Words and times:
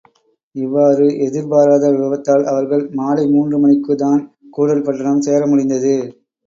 இவ்வாறு 0.55 1.05
எதிர்பாராத 1.25 1.91
விபத்தால் 1.93 2.45
அவர்கள் 2.45 2.83
மாலை 2.93 3.25
மூன்று 3.27 3.59
மணிக்குத்தான் 3.59 4.21
கூடல் 4.51 4.85
பட்டணம் 4.87 5.25
சேர 5.27 5.41
முடிந்தது. 5.47 5.95